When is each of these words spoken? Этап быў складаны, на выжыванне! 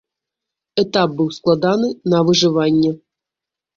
Этап 0.83 1.09
быў 1.21 1.29
складаны, 1.37 1.93
на 2.15 2.19
выжыванне! 2.31 2.91